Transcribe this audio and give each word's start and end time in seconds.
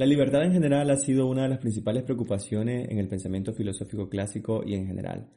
La 0.00 0.06
libertad 0.06 0.44
en 0.44 0.54
general 0.54 0.88
ha 0.88 0.96
sido 0.96 1.26
una 1.26 1.42
de 1.42 1.50
las 1.50 1.58
principales 1.58 2.04
preocupaciones 2.04 2.88
en 2.90 2.96
el 2.96 3.06
pensamiento 3.06 3.52
filosófico 3.52 4.08
clásico 4.08 4.62
y 4.64 4.72
en 4.72 4.86
general. 4.86 5.28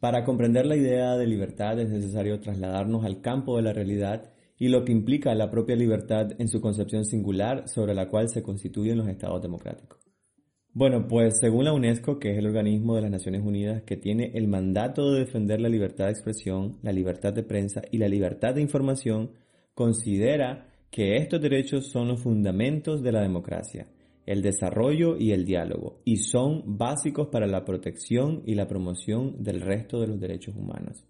Para 0.00 0.24
comprender 0.24 0.64
la 0.64 0.76
idea 0.76 1.14
de 1.18 1.26
libertad 1.26 1.78
es 1.78 1.90
necesario 1.90 2.40
trasladarnos 2.40 3.04
al 3.04 3.20
campo 3.20 3.58
de 3.58 3.64
la 3.64 3.74
realidad 3.74 4.32
y 4.56 4.68
lo 4.68 4.82
que 4.82 4.92
implica 4.92 5.34
la 5.34 5.50
propia 5.50 5.76
libertad 5.76 6.28
en 6.38 6.48
su 6.48 6.62
concepción 6.62 7.04
singular 7.04 7.68
sobre 7.68 7.92
la 7.92 8.08
cual 8.08 8.30
se 8.30 8.42
constituyen 8.42 8.96
los 8.96 9.08
estados 9.08 9.42
democráticos. 9.42 9.98
Bueno, 10.72 11.06
pues 11.06 11.38
según 11.38 11.66
la 11.66 11.74
UNESCO, 11.74 12.18
que 12.18 12.32
es 12.32 12.38
el 12.38 12.46
organismo 12.46 12.94
de 12.94 13.02
las 13.02 13.10
Naciones 13.10 13.42
Unidas 13.44 13.82
que 13.82 13.98
tiene 13.98 14.30
el 14.32 14.48
mandato 14.48 15.12
de 15.12 15.20
defender 15.20 15.60
la 15.60 15.68
libertad 15.68 16.06
de 16.06 16.12
expresión, 16.12 16.78
la 16.80 16.92
libertad 16.92 17.34
de 17.34 17.42
prensa 17.42 17.82
y 17.90 17.98
la 17.98 18.08
libertad 18.08 18.54
de 18.54 18.62
información, 18.62 19.32
considera 19.74 20.66
que 20.90 21.18
estos 21.18 21.42
derechos 21.42 21.88
son 21.88 22.08
los 22.08 22.22
fundamentos 22.22 23.02
de 23.02 23.12
la 23.12 23.20
democracia 23.20 23.86
el 24.28 24.42
desarrollo 24.42 25.16
y 25.16 25.32
el 25.32 25.46
diálogo, 25.46 26.02
y 26.04 26.18
son 26.18 26.76
básicos 26.76 27.28
para 27.28 27.46
la 27.46 27.64
protección 27.64 28.42
y 28.44 28.54
la 28.56 28.68
promoción 28.68 29.42
del 29.42 29.62
resto 29.62 30.02
de 30.02 30.06
los 30.06 30.20
derechos 30.20 30.54
humanos. 30.54 31.02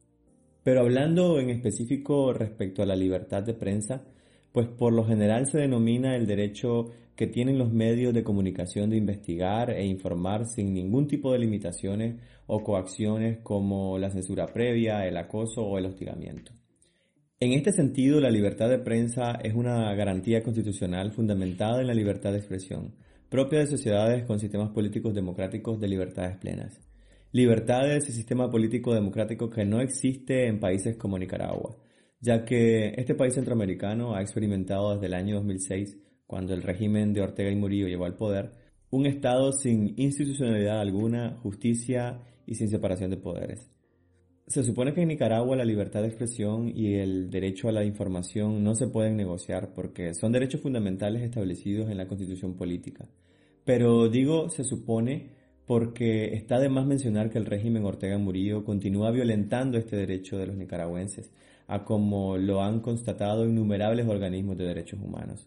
Pero 0.63 0.83
hablando 0.83 1.41
en 1.41 1.51
específico 1.51 2.33
respecto 2.33 2.81
a 2.81 2.87
la 2.87 2.95
libertad 2.95 3.43
de 3.43 3.55
prensa, 3.55 4.05
pues 4.53 4.69
por 4.69 4.93
lo 4.93 5.05
general 5.05 5.47
se 5.47 5.59
denomina 5.59 6.15
el 6.15 6.29
derecho 6.29 6.91
que 7.17 7.27
tienen 7.27 7.59
los 7.59 7.73
medios 7.73 8.15
de 8.15 8.23
comunicación 8.23 8.89
de 8.89 8.99
investigar 8.99 9.71
e 9.71 9.85
informar 9.85 10.47
sin 10.47 10.73
ningún 10.73 11.09
tipo 11.09 11.33
de 11.33 11.41
limitaciones 11.41 12.21
o 12.47 12.63
coacciones 12.63 13.39
como 13.43 13.99
la 13.99 14.11
censura 14.11 14.47
previa, 14.47 15.09
el 15.09 15.17
acoso 15.17 15.63
o 15.63 15.77
el 15.77 15.87
hostigamiento. 15.87 16.53
En 17.41 17.53
este 17.53 17.73
sentido, 17.73 18.21
la 18.21 18.31
libertad 18.31 18.69
de 18.69 18.79
prensa 18.79 19.33
es 19.43 19.55
una 19.55 19.93
garantía 19.95 20.45
constitucional 20.45 21.11
fundamentada 21.11 21.81
en 21.81 21.89
la 21.89 21.95
libertad 21.95 22.31
de 22.31 22.39
expresión, 22.39 22.95
propia 23.29 23.59
de 23.61 23.67
sociedades 23.67 24.25
con 24.25 24.41
sistemas 24.41 24.71
políticos 24.71 25.15
democráticos 25.15 25.79
de 25.79 25.89
libertades 25.89 26.39
plenas. 26.39 26.81
Libertades 27.33 28.09
y 28.09 28.13
sistema 28.13 28.51
político 28.51 28.95
democrático 28.95 29.51
que 29.51 29.67
no 29.67 29.81
existe 29.81 30.47
en 30.47 30.61
países 30.61 30.97
como 30.97 31.19
Nicaragua, 31.19 31.77
ya 32.21 32.45
que 32.45 32.95
este 32.97 33.15
país 33.15 33.35
centroamericano 33.35 34.15
ha 34.15 34.23
experimentado 34.23 34.95
desde 34.95 35.07
el 35.07 35.15
año 35.15 35.37
2006, 35.37 35.99
cuando 36.27 36.55
el 36.55 36.63
régimen 36.63 37.13
de 37.13 37.21
Ortega 37.21 37.51
y 37.51 37.57
Murillo 37.57 37.87
llegó 37.87 38.07
al 38.07 38.17
poder, 38.17 38.53
un 38.91 39.05
Estado 39.05 39.53
sin 39.53 39.93
institucionalidad 39.99 40.81
alguna, 40.81 41.37
justicia 41.43 42.23
y 42.47 42.55
sin 42.55 42.71
separación 42.71 43.11
de 43.11 43.19
poderes. 43.19 43.71
Se 44.49 44.65
supone 44.65 44.95
que 44.95 45.03
en 45.03 45.09
Nicaragua 45.09 45.57
la 45.57 45.65
libertad 45.67 46.01
de 46.01 46.09
expresión 46.09 46.73
y 46.75 46.95
el 46.95 47.29
derecho 47.29 47.69
a 47.69 47.73
la 47.73 47.85
información 47.85 48.65
no 48.65 48.75
se 48.75 48.87
pueden 48.87 49.15
negociar 49.15 49.75
porque 49.75 50.15
son 50.15 50.33
derechos 50.33 50.63
fundamentales 50.63 51.23
establecidos 51.23 51.91
en 51.91 51.99
la 51.99 52.09
constitución 52.09 52.55
política. 52.55 53.05
Pero 53.67 54.09
digo 54.09 54.49
se 54.49 54.65
supone 54.65 55.33
porque 55.67 56.35
está 56.35 56.59
de 56.61 56.71
más 56.71 56.87
mencionar 56.87 57.29
que 57.29 57.37
el 57.37 57.45
régimen 57.45 57.85
Ortega 57.85 58.17
Murillo 58.17 58.65
continúa 58.65 59.11
violentando 59.11 59.77
este 59.77 59.97
derecho 59.97 60.39
de 60.39 60.47
los 60.47 60.57
nicaragüenses, 60.57 61.31
a 61.67 61.85
como 61.85 62.39
lo 62.39 62.63
han 62.63 62.81
constatado 62.81 63.45
innumerables 63.45 64.09
organismos 64.09 64.57
de 64.57 64.65
derechos 64.65 64.99
humanos. 64.99 65.47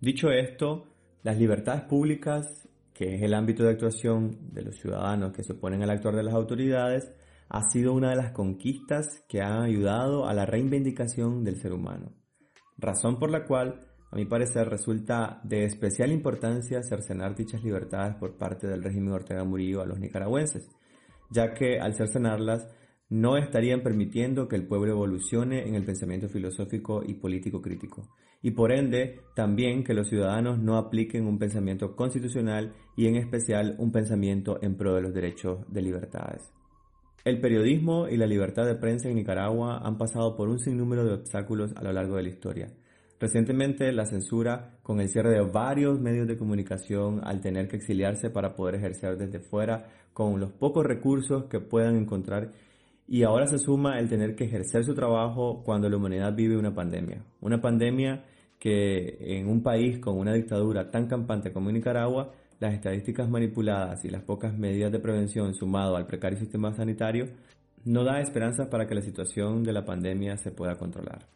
Dicho 0.00 0.30
esto, 0.30 0.86
las 1.22 1.36
libertades 1.36 1.82
públicas, 1.82 2.66
que 2.94 3.16
es 3.16 3.20
el 3.20 3.34
ámbito 3.34 3.62
de 3.62 3.72
actuación 3.72 4.38
de 4.54 4.62
los 4.62 4.76
ciudadanos 4.76 5.34
que 5.34 5.44
se 5.44 5.52
oponen 5.52 5.82
al 5.82 5.90
actuar 5.90 6.16
de 6.16 6.22
las 6.22 6.32
autoridades, 6.32 7.12
ha 7.48 7.62
sido 7.70 7.92
una 7.92 8.10
de 8.10 8.16
las 8.16 8.32
conquistas 8.32 9.24
que 9.28 9.40
han 9.40 9.62
ayudado 9.62 10.26
a 10.26 10.34
la 10.34 10.46
reivindicación 10.46 11.44
del 11.44 11.60
ser 11.60 11.72
humano, 11.72 12.12
razón 12.76 13.18
por 13.18 13.30
la 13.30 13.44
cual, 13.44 13.80
a 14.10 14.16
mi 14.16 14.24
parecer, 14.24 14.68
resulta 14.68 15.40
de 15.44 15.64
especial 15.64 16.12
importancia 16.12 16.82
cercenar 16.82 17.34
dichas 17.34 17.62
libertades 17.62 18.16
por 18.16 18.36
parte 18.36 18.66
del 18.66 18.82
régimen 18.82 19.12
Ortega 19.12 19.44
Murillo 19.44 19.80
a 19.80 19.86
los 19.86 19.98
nicaragüenses, 19.98 20.68
ya 21.30 21.54
que 21.54 21.78
al 21.78 21.94
cercenarlas 21.94 22.66
no 23.08 23.36
estarían 23.36 23.82
permitiendo 23.82 24.48
que 24.48 24.56
el 24.56 24.66
pueblo 24.66 24.92
evolucione 24.92 25.68
en 25.68 25.76
el 25.76 25.84
pensamiento 25.84 26.28
filosófico 26.28 27.02
y 27.06 27.14
político 27.14 27.62
crítico, 27.62 28.08
y 28.42 28.50
por 28.50 28.72
ende 28.72 29.20
también 29.34 29.84
que 29.84 29.94
los 29.94 30.08
ciudadanos 30.08 30.58
no 30.58 30.76
apliquen 30.76 31.26
un 31.26 31.38
pensamiento 31.38 31.94
constitucional 31.94 32.74
y 32.96 33.06
en 33.06 33.16
especial 33.16 33.76
un 33.78 33.92
pensamiento 33.92 34.58
en 34.60 34.76
pro 34.76 34.94
de 34.94 35.02
los 35.02 35.14
derechos 35.14 35.60
de 35.68 35.82
libertades. 35.82 36.52
El 37.26 37.40
periodismo 37.40 38.06
y 38.06 38.16
la 38.16 38.26
libertad 38.28 38.66
de 38.66 38.76
prensa 38.76 39.08
en 39.08 39.16
Nicaragua 39.16 39.78
han 39.78 39.98
pasado 39.98 40.36
por 40.36 40.48
un 40.48 40.60
sinnúmero 40.60 41.04
de 41.04 41.14
obstáculos 41.14 41.72
a 41.74 41.82
lo 41.82 41.92
largo 41.92 42.14
de 42.14 42.22
la 42.22 42.28
historia. 42.28 42.68
Recientemente 43.18 43.90
la 43.90 44.06
censura, 44.06 44.78
con 44.84 45.00
el 45.00 45.08
cierre 45.08 45.30
de 45.30 45.40
varios 45.40 45.98
medios 45.98 46.28
de 46.28 46.38
comunicación 46.38 47.20
al 47.24 47.40
tener 47.40 47.66
que 47.66 47.78
exiliarse 47.78 48.30
para 48.30 48.54
poder 48.54 48.76
ejercer 48.76 49.18
desde 49.18 49.40
fuera 49.40 49.88
con 50.12 50.38
los 50.38 50.52
pocos 50.52 50.86
recursos 50.86 51.46
que 51.46 51.58
puedan 51.58 51.96
encontrar, 51.96 52.52
y 53.08 53.24
ahora 53.24 53.48
se 53.48 53.58
suma 53.58 53.98
el 53.98 54.08
tener 54.08 54.36
que 54.36 54.44
ejercer 54.44 54.84
su 54.84 54.94
trabajo 54.94 55.64
cuando 55.64 55.88
la 55.88 55.96
humanidad 55.96 56.32
vive 56.32 56.56
una 56.56 56.76
pandemia. 56.76 57.24
Una 57.40 57.60
pandemia 57.60 58.24
que 58.60 59.16
en 59.18 59.48
un 59.48 59.64
país 59.64 59.98
con 59.98 60.16
una 60.16 60.32
dictadura 60.32 60.92
tan 60.92 61.08
campante 61.08 61.52
como 61.52 61.72
Nicaragua 61.72 62.30
las 62.58 62.74
estadísticas 62.74 63.28
manipuladas 63.28 64.04
y 64.04 64.08
las 64.08 64.22
pocas 64.22 64.56
medidas 64.56 64.92
de 64.92 64.98
prevención 64.98 65.54
sumado 65.54 65.96
al 65.96 66.06
precario 66.06 66.38
sistema 66.38 66.72
sanitario 66.74 67.28
no 67.84 68.02
da 68.02 68.20
esperanzas 68.20 68.68
para 68.68 68.86
que 68.86 68.94
la 68.94 69.02
situación 69.02 69.62
de 69.62 69.72
la 69.72 69.84
pandemia 69.84 70.36
se 70.36 70.50
pueda 70.50 70.76
controlar. 70.76 71.26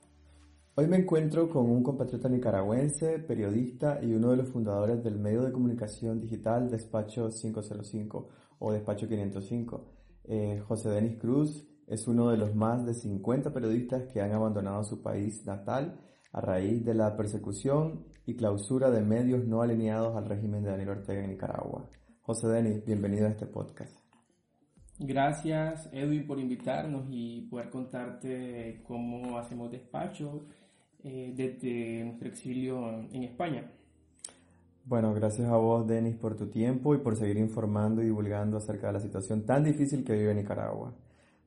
Hoy 0.77 0.87
me 0.87 0.97
encuentro 0.97 1.49
con 1.51 1.69
un 1.69 1.83
compatriota 1.83 2.29
nicaragüense, 2.29 3.19
periodista 3.19 4.01
y 4.03 4.15
uno 4.15 4.31
de 4.31 4.39
los 4.39 4.49
fundadores 4.49 5.03
del 5.05 5.19
medio 5.19 5.43
de 5.43 5.53
comunicación 5.53 6.21
digital 6.21 6.71
Despacho 6.71 7.29
505 7.29 8.29
o 8.59 8.73
Despacho 8.73 9.07
505. 9.07 9.85
Eh, 10.25 10.63
José 10.67 10.91
Denis 10.91 11.19
Cruz 11.19 11.67
es 11.87 12.09
uno 12.09 12.31
de 12.31 12.39
los 12.39 12.55
más 12.55 12.87
de 12.87 12.95
50 12.95 13.53
periodistas 13.53 14.05
que 14.13 14.21
han 14.21 14.33
abandonado 14.33 14.83
su 14.85 15.03
país 15.03 15.45
natal 15.45 16.01
a 16.33 16.41
raíz 16.41 16.85
de 16.85 16.95
la 16.95 17.17
persecución 17.17 18.07
y 18.31 18.37
clausura 18.37 18.93
de 18.93 19.03
medios 19.03 19.45
no 19.45 19.61
alineados 19.61 20.17
al 20.17 20.25
régimen 20.25 20.63
de 20.63 20.71
Daniel 20.71 20.91
Ortega 20.91 21.25
en 21.25 21.31
Nicaragua. 21.31 21.91
José 22.23 22.47
Denis, 22.47 22.85
bienvenido 22.85 23.27
a 23.27 23.31
este 23.31 23.45
podcast. 23.47 23.99
Gracias 25.01 25.89
Edwin 25.93 26.29
por 26.29 26.39
invitarnos 26.39 27.07
y 27.11 27.49
poder 27.51 27.71
contarte 27.71 28.85
cómo 28.87 29.37
hacemos 29.37 29.73
despacho 29.73 30.47
eh, 31.03 31.33
desde 31.35 32.05
nuestro 32.05 32.29
exilio 32.29 32.89
en 33.11 33.25
España. 33.25 33.69
Bueno, 34.85 35.13
gracias 35.13 35.49
a 35.49 35.57
vos 35.57 35.85
Denis 35.89 36.15
por 36.15 36.37
tu 36.37 36.47
tiempo 36.47 36.95
y 36.95 36.99
por 36.99 37.17
seguir 37.17 37.37
informando 37.37 38.01
y 38.01 38.05
divulgando 38.05 38.59
acerca 38.59 38.87
de 38.87 38.93
la 38.93 39.01
situación 39.01 39.45
tan 39.45 39.65
difícil 39.65 40.05
que 40.05 40.13
vive 40.13 40.37
Nicaragua. 40.37 40.95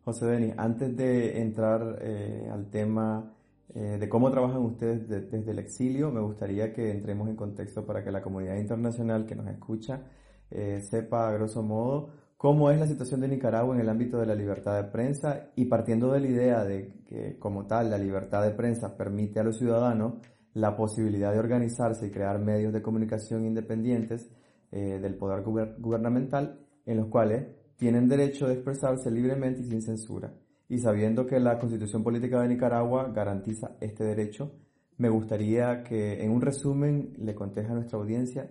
José 0.03 0.25
Denis, 0.25 0.53
antes 0.57 0.97
de 0.97 1.41
entrar 1.41 1.99
eh, 2.01 2.49
al 2.51 2.69
tema 2.69 3.33
eh, 3.75 3.97
de 3.99 4.09
cómo 4.09 4.29
trabajan 4.29 4.61
ustedes 4.61 5.07
desde 5.07 5.51
el 5.51 5.59
exilio. 5.59 6.11
Me 6.11 6.21
gustaría 6.21 6.73
que 6.73 6.91
entremos 6.91 7.27
en 7.29 7.35
contexto 7.35 7.85
para 7.85 8.03
que 8.03 8.11
la 8.11 8.21
comunidad 8.21 8.57
internacional 8.57 9.25
que 9.25 9.35
nos 9.35 9.47
escucha 9.47 10.03
eh, 10.51 10.81
sepa 10.81 11.29
a 11.29 11.33
grosso 11.33 11.63
modo 11.63 12.09
cómo 12.37 12.69
es 12.69 12.79
la 12.79 12.87
situación 12.87 13.21
de 13.21 13.29
Nicaragua 13.29 13.73
en 13.73 13.81
el 13.81 13.89
ámbito 13.89 14.19
de 14.19 14.25
la 14.25 14.35
libertad 14.35 14.75
de 14.75 14.91
prensa 14.91 15.51
y 15.55 15.65
partiendo 15.65 16.11
de 16.11 16.19
la 16.19 16.27
idea 16.27 16.63
de 16.63 17.01
que 17.07 17.39
como 17.39 17.65
tal 17.65 17.89
la 17.89 17.97
libertad 17.97 18.43
de 18.43 18.51
prensa 18.51 18.97
permite 18.97 19.39
a 19.39 19.43
los 19.43 19.57
ciudadanos 19.57 20.15
la 20.53 20.75
posibilidad 20.75 21.31
de 21.31 21.39
organizarse 21.39 22.07
y 22.07 22.11
crear 22.11 22.37
medios 22.39 22.73
de 22.73 22.81
comunicación 22.81 23.45
independientes 23.45 24.29
eh, 24.71 24.99
del 25.01 25.15
poder 25.15 25.43
gubernamental 25.79 26.59
en 26.85 26.97
los 26.97 27.07
cuales 27.07 27.47
tienen 27.77 28.07
derecho 28.07 28.47
de 28.47 28.53
expresarse 28.53 29.09
libremente 29.09 29.61
y 29.61 29.65
sin 29.65 29.81
censura 29.81 30.33
y 30.69 30.79
sabiendo 30.79 31.27
que 31.27 31.39
la 31.39 31.59
Constitución 31.59 32.03
Política 32.03 32.41
de 32.41 32.49
Nicaragua 32.49 33.11
garantiza 33.13 33.75
este 33.81 34.03
derecho, 34.03 34.51
me 34.97 35.09
gustaría 35.09 35.83
que 35.83 36.23
en 36.23 36.31
un 36.31 36.41
resumen 36.41 37.13
le 37.17 37.35
conteje 37.35 37.71
a 37.71 37.75
nuestra 37.75 37.97
audiencia 37.97 38.49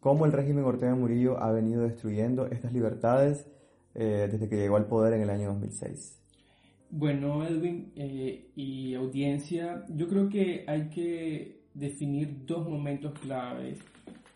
cómo 0.00 0.26
el 0.26 0.32
régimen 0.32 0.64
Ortega 0.64 0.94
Murillo 0.94 1.38
ha 1.42 1.52
venido 1.52 1.82
destruyendo 1.82 2.46
estas 2.46 2.72
libertades 2.72 3.46
eh, 3.94 4.28
desde 4.30 4.48
que 4.48 4.56
llegó 4.56 4.76
al 4.76 4.86
poder 4.86 5.14
en 5.14 5.22
el 5.22 5.30
año 5.30 5.48
2006. 5.48 6.18
Bueno, 6.90 7.46
Edwin 7.46 7.92
eh, 7.96 8.50
y 8.54 8.94
audiencia, 8.94 9.84
yo 9.88 10.08
creo 10.08 10.28
que 10.28 10.64
hay 10.66 10.88
que 10.88 11.62
definir 11.72 12.44
dos 12.44 12.68
momentos 12.68 13.18
claves 13.18 13.78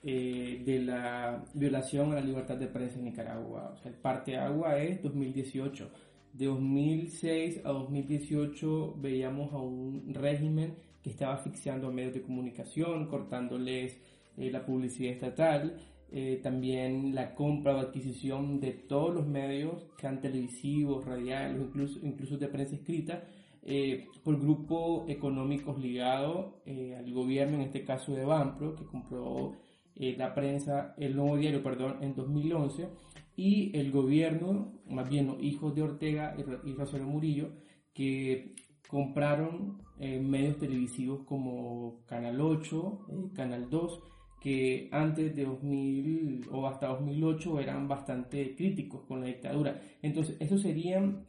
eh, 0.03 0.63
de 0.65 0.81
la 0.81 1.45
violación 1.53 2.13
a 2.13 2.15
la 2.15 2.21
libertad 2.21 2.57
de 2.57 2.69
prensa 2.69 2.99
en 2.99 3.05
Nicaragua. 3.07 3.73
O 3.75 3.77
sea, 3.77 3.91
el 3.91 3.99
parte 3.99 4.37
agua 4.37 4.79
es 4.79 5.03
2018 5.03 5.91
de 6.37 6.47
2006 6.47 7.63
a 7.65 7.71
2018 7.71 8.97
veíamos 8.99 9.53
a 9.55 9.57
un 9.57 10.13
régimen 10.13 10.75
que 11.03 11.11
estaba 11.11 11.35
asfixiando 11.35 11.89
a 11.89 11.91
medios 11.91 12.13
de 12.13 12.23
comunicación, 12.23 13.07
cortándoles 13.07 13.97
eh, 14.37 14.51
la 14.51 14.67
publicidad 14.67 15.13
estatal, 15.13 15.81
eh, 16.13 16.41
también 16.43 17.15
la 17.15 17.35
compra 17.35 17.75
o 17.75 17.79
adquisición 17.79 18.61
de 18.61 18.73
todos 18.73 19.15
los 19.15 19.27
medios, 19.27 19.87
sean 19.99 20.21
televisivos, 20.21 21.07
radiales, 21.07 21.59
incluso, 21.61 22.01
incluso 22.03 22.37
de 22.37 22.49
prensa 22.49 22.75
escrita, 22.75 23.25
eh, 23.63 24.09
por 24.23 24.39
grupos 24.39 25.09
económicos 25.09 25.79
ligados 25.79 26.55
al 26.67 27.13
gobierno, 27.13 27.57
en 27.57 27.63
este 27.63 27.83
caso 27.83 28.15
de 28.15 28.25
Banpro, 28.25 28.77
que 28.77 28.85
compró 28.85 29.55
la 29.97 30.35
prensa, 30.35 30.95
el 30.99 31.17
nuevo 31.17 31.37
diario, 31.39 31.63
perdón, 31.63 31.97
en 32.03 32.15
2011 32.15 32.89
y 33.37 33.77
el 33.77 33.93
gobierno, 33.93 34.73
más 34.89 35.09
bien 35.09 35.27
los 35.27 35.43
hijos 35.43 35.75
de 35.75 35.83
Ortega 35.83 36.37
y 36.65 36.73
Rosario 36.73 37.07
Murillo, 37.07 37.51
que 37.93 38.55
compraron 38.89 39.83
medios 39.99 40.59
televisivos 40.59 41.25
como 41.25 42.03
Canal 42.07 42.41
8, 42.41 43.33
Canal 43.35 43.69
2, 43.71 44.03
que 44.41 44.89
antes 44.93 45.35
de 45.35 45.45
2000 45.45 46.49
o 46.53 46.67
hasta 46.67 46.89
2008 46.89 47.61
eran 47.61 47.89
bastante 47.89 48.55
críticos 48.55 49.03
con 49.03 49.21
la 49.21 49.27
dictadura. 49.27 49.83
Entonces, 50.03 50.37
esos 50.41 50.63
serían 50.63 51.27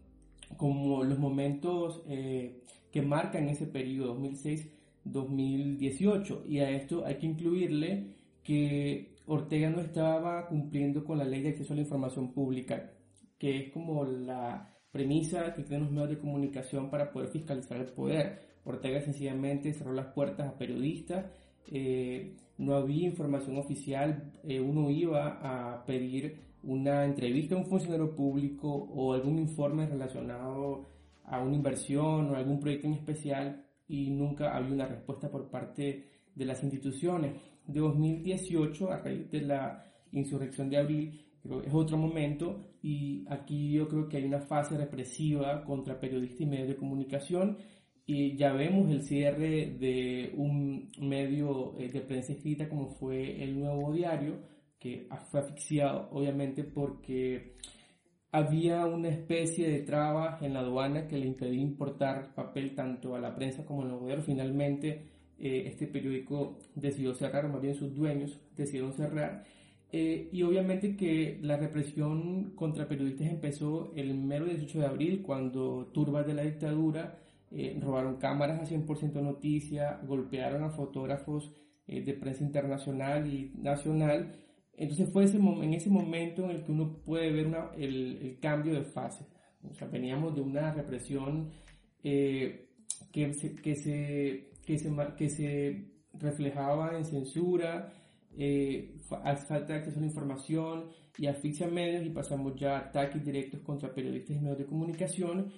como 0.55 1.03
los 1.03 1.19
momentos 1.19 2.03
eh, 2.07 2.61
que 2.91 3.01
marcan 3.01 3.49
ese 3.49 3.65
periodo 3.65 4.15
2006-2018. 5.05 6.45
Y 6.47 6.59
a 6.59 6.69
esto 6.69 7.05
hay 7.05 7.15
que 7.15 7.25
incluirle 7.25 8.13
que 8.43 9.16
Ortega 9.27 9.69
no 9.69 9.81
estaba 9.81 10.47
cumpliendo 10.47 11.03
con 11.03 11.17
la 11.17 11.25
ley 11.25 11.41
de 11.41 11.49
acceso 11.49 11.73
a 11.73 11.75
la 11.75 11.83
información 11.83 12.33
pública, 12.33 12.91
que 13.37 13.57
es 13.57 13.71
como 13.71 14.03
la 14.03 14.73
premisa 14.91 15.53
que 15.53 15.63
tienen 15.63 15.83
los 15.83 15.91
medios 15.91 16.09
de 16.09 16.19
comunicación 16.19 16.89
para 16.89 17.11
poder 17.11 17.29
fiscalizar 17.29 17.77
el 17.77 17.93
poder. 17.93 18.57
Ortega 18.63 18.99
sencillamente 19.01 19.73
cerró 19.73 19.93
las 19.93 20.07
puertas 20.07 20.47
a 20.47 20.57
periodistas 20.57 21.25
eh, 21.69 22.37
no 22.57 22.75
había 22.75 23.05
información 23.05 23.57
oficial, 23.57 24.31
eh, 24.43 24.59
uno 24.59 24.89
iba 24.89 25.39
a 25.41 25.85
pedir 25.85 26.39
una 26.63 27.05
entrevista 27.05 27.55
a 27.55 27.59
un 27.59 27.65
funcionario 27.65 28.15
público 28.15 28.69
o 28.69 29.13
algún 29.13 29.37
informe 29.37 29.85
relacionado 29.85 30.87
a 31.25 31.41
una 31.41 31.55
inversión 31.55 32.29
o 32.29 32.35
algún 32.35 32.59
proyecto 32.59 32.87
en 32.87 32.93
especial 32.93 33.65
y 33.87 34.09
nunca 34.09 34.55
había 34.55 34.73
una 34.73 34.87
respuesta 34.87 35.29
por 35.29 35.49
parte 35.49 36.09
de 36.33 36.45
las 36.45 36.63
instituciones. 36.63 37.33
De 37.67 37.79
2018, 37.79 38.91
a 38.91 38.97
raíz 38.97 39.29
de 39.29 39.41
la 39.41 39.83
insurrección 40.11 40.69
de 40.69 40.77
abril, 40.77 41.27
es 41.65 41.73
otro 41.73 41.97
momento 41.97 42.73
y 42.81 43.25
aquí 43.29 43.71
yo 43.73 43.87
creo 43.87 44.07
que 44.09 44.17
hay 44.17 44.25
una 44.25 44.41
fase 44.41 44.77
represiva 44.77 45.63
contra 45.63 45.99
periodistas 45.99 46.41
y 46.41 46.45
medios 46.45 46.67
de 46.67 46.75
comunicación 46.75 47.57
y 48.05 48.35
ya 48.37 48.53
vemos 48.53 48.89
el 48.89 49.03
cierre 49.03 49.75
de 49.79 50.33
un 50.35 50.89
medio 50.99 51.77
eh, 51.77 51.89
de 51.89 52.01
prensa 52.01 52.33
escrita 52.33 52.69
como 52.69 52.87
fue 52.87 53.43
el 53.43 53.59
Nuevo 53.59 53.93
Diario, 53.93 54.39
que 54.79 55.09
fue 55.29 55.41
asfixiado 55.41 56.09
obviamente 56.11 56.63
porque 56.63 57.55
había 58.31 58.85
una 58.85 59.09
especie 59.09 59.69
de 59.69 59.79
traba 59.79 60.37
en 60.41 60.53
la 60.53 60.59
aduana 60.59 61.07
que 61.07 61.17
le 61.17 61.27
impedía 61.27 61.61
importar 61.61 62.33
papel 62.33 62.75
tanto 62.75 63.15
a 63.15 63.19
la 63.19 63.35
prensa 63.35 63.65
como 63.65 63.81
al 63.81 63.89
Nuevo 63.89 64.05
Diario. 64.05 64.23
Finalmente 64.23 65.16
eh, 65.39 65.63
este 65.67 65.87
periódico 65.87 66.59
decidió 66.75 67.13
cerrar, 67.13 67.49
más 67.49 67.61
bien 67.61 67.75
sus 67.75 67.95
dueños 67.95 68.39
decidieron 68.55 68.93
cerrar. 68.93 69.43
Eh, 69.91 70.29
y 70.33 70.43
obviamente 70.43 70.97
que 70.97 71.39
la 71.41 71.57
represión 71.57 72.51
contra 72.55 72.87
periodistas 72.87 73.27
empezó 73.27 73.93
el 73.95 74.13
mero 74.15 74.45
18 74.45 74.79
de 74.79 74.85
abril, 74.85 75.21
cuando 75.21 75.91
turbas 75.93 76.27
de 76.27 76.33
la 76.33 76.43
dictadura 76.43 77.19
eh, 77.49 77.77
robaron 77.81 78.17
cámaras 78.17 78.59
a 78.59 78.65
100% 78.65 79.21
noticia, 79.21 80.01
golpearon 80.05 80.63
a 80.63 80.69
fotógrafos 80.69 81.53
eh, 81.87 82.01
de 82.01 82.13
prensa 82.13 82.43
internacional 82.43 83.33
y 83.33 83.53
nacional. 83.57 84.35
Entonces 84.75 85.09
fue 85.11 85.23
ese 85.23 85.37
en 85.37 85.73
ese 85.73 85.89
momento 85.89 86.43
en 86.43 86.51
el 86.51 86.63
que 86.63 86.71
uno 86.71 86.97
puede 87.05 87.31
ver 87.31 87.47
el, 87.77 88.17
el, 88.21 88.39
cambio 88.39 88.73
de 88.73 88.83
fase. 88.83 89.25
O 89.63 89.73
sea, 89.73 89.87
veníamos 89.87 90.35
de 90.35 90.41
una 90.41 90.73
represión 90.73 91.49
eh, 92.03 92.69
que, 93.11 93.33
se, 93.33 93.55
que, 93.55 93.75
se, 93.75 94.51
que, 94.67 94.77
se, 94.77 94.93
que 95.17 95.29
se 95.29 95.93
reflejaba 96.13 96.95
en 96.95 97.05
censura, 97.05 97.91
falta 99.07 99.65
de 99.65 99.73
acceso 99.73 99.97
a 99.97 100.01
la 100.01 100.07
información 100.07 100.89
y 101.17 101.25
asfixia 101.25 101.67
medios 101.67 102.05
y 102.05 102.11
pasamos 102.11 102.53
ya 102.55 102.75
a 102.75 102.79
ataques 102.81 103.25
directos 103.25 103.61
contra 103.61 103.91
periodistas 103.91 104.37
y 104.37 104.39
medios 104.41 104.59
de 104.59 104.65
comunicación 104.67 105.51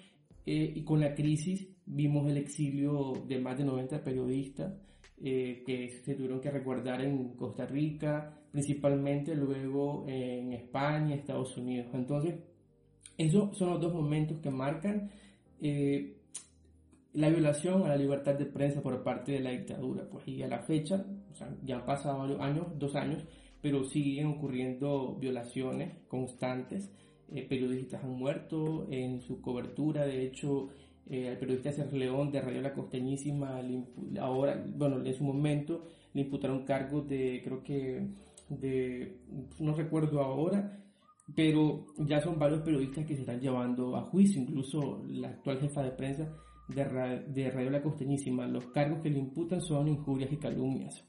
y 0.46 0.82
con 0.86 1.02
la 1.02 1.14
crisis 1.14 1.68
vimos 1.86 2.30
el 2.30 2.38
exilio 2.38 3.14
de 3.28 3.40
más 3.40 3.58
de 3.58 3.66
90 3.66 4.04
periodistas 4.04 4.74
eh, 5.22 5.64
que 5.66 5.90
se 5.90 6.16
tuvieron 6.16 6.40
que 6.40 6.50
resguardar 6.50 7.02
en 7.02 7.36
Costa 7.36 7.66
Rica, 7.66 8.40
principalmente 8.52 9.36
luego 9.36 10.06
en 10.08 10.54
España, 10.54 11.16
Estados 11.16 11.58
Unidos. 11.58 11.88
Entonces, 11.94 12.36
esos 13.18 13.58
son 13.58 13.72
los 13.72 13.82
dos 13.82 13.94
momentos 13.94 14.40
que 14.40 14.50
marcan 14.50 15.12
eh, 15.62 16.19
la 17.14 17.30
violación 17.30 17.84
a 17.84 17.90
la 17.90 17.96
libertad 17.96 18.36
de 18.36 18.46
prensa 18.46 18.82
por 18.82 19.04
parte 19.04 19.32
de 19.32 19.40
la 19.40 19.52
dictadura. 19.52 20.08
Pues 20.10 20.28
y 20.28 20.44
a 20.44 20.48
la 20.48 20.60
fecha, 20.60 21.06
ya 21.64 21.78
han 21.78 21.86
pasado 21.86 22.20
varios 22.20 22.40
años, 22.40 22.68
dos 22.78 22.96
años, 22.96 23.24
pero 23.62 23.84
siguen 23.84 24.28
ocurriendo 24.28 25.16
violaciones 25.16 25.98
constantes. 26.08 26.92
Eh, 27.32 27.46
periodistas 27.48 28.04
han 28.04 28.12
muerto 28.12 28.88
en 28.90 29.22
su 29.22 29.42
cobertura, 29.42 30.06
de 30.06 30.24
hecho, 30.26 30.70
eh, 31.10 31.30
al 31.30 31.38
periodista 31.38 31.72
Sergio 31.72 31.98
León 31.98 32.32
de 32.32 32.42
Radio 32.42 32.62
La 32.62 32.74
Costeñísima, 32.74 33.62
ahora, 34.20 34.64
bueno, 34.76 35.04
en 35.04 35.14
su 35.14 35.24
momento 35.24 35.86
le 36.14 36.22
imputaron 36.22 36.66
cargos 36.66 37.08
de, 37.08 37.42
creo 37.44 37.64
que, 37.64 38.08
de, 38.50 39.20
no 39.60 39.76
recuerdo 39.76 40.22
ahora, 40.22 40.80
pero 41.36 41.86
ya 42.00 42.20
son 42.20 42.40
varios 42.40 42.62
periodistas 42.62 43.06
que 43.06 43.14
se 43.14 43.22
están 43.22 43.40
llevando 43.40 43.96
a 43.96 44.02
juicio, 44.02 44.42
incluso 44.42 45.04
la 45.08 45.30
actual 45.30 45.60
jefa 45.60 45.84
de 45.84 45.92
prensa 45.92 46.36
de, 46.70 47.26
de 47.28 47.52
Radio 47.52 47.70
La 47.70 47.82
Costeñísima. 47.82 48.48
Los 48.48 48.68
cargos 48.68 49.02
que 49.02 49.10
le 49.10 49.20
imputan 49.20 49.62
son 49.62 49.88
injurias 49.88 50.32
y 50.32 50.38
calumnias. 50.38 51.04